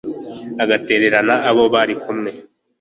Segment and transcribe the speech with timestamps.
[0.63, 2.31] agatererana abo bari kumwe